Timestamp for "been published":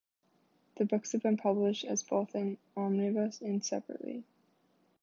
1.21-1.85